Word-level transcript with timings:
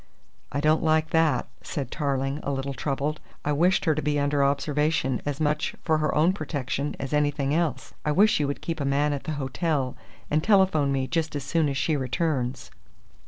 "I 0.51 0.61
don't 0.61 0.81
like 0.81 1.11
that," 1.11 1.45
said 1.61 1.91
Tarling, 1.91 2.39
a 2.41 2.51
little 2.51 2.73
troubled. 2.73 3.19
"I 3.45 3.51
wished 3.51 3.85
her 3.85 3.93
to 3.93 4.01
be 4.01 4.19
under 4.19 4.43
observation 4.43 5.21
as 5.27 5.39
much 5.39 5.75
for 5.83 5.99
her 5.99 6.15
own 6.15 6.33
protection 6.33 6.95
as 6.99 7.13
anything 7.13 7.53
else. 7.53 7.93
I 8.03 8.11
wish 8.11 8.39
you 8.39 8.47
would 8.47 8.61
keep 8.63 8.79
a 8.79 8.83
man 8.83 9.13
at 9.13 9.25
the 9.25 9.33
hotel 9.33 9.95
and 10.31 10.43
telephone 10.43 10.91
me 10.91 11.05
just 11.05 11.35
as 11.35 11.43
soon 11.43 11.69
as 11.69 11.77
she 11.77 11.95
returns." 11.95 12.71